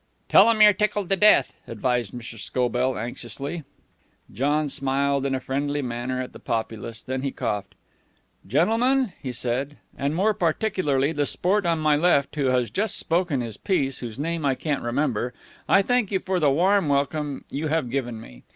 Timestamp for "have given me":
17.67-18.41